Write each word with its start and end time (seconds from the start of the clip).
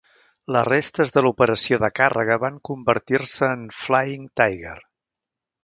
Les 0.53 0.63
restes 0.67 1.13
de 1.17 1.21
l'operació 1.25 1.79
de 1.83 1.91
càrrega 2.01 2.39
van 2.45 2.57
convertir-se 2.71 3.53
en 3.59 3.69
Flying 3.83 4.27
Tiger. 4.43 4.77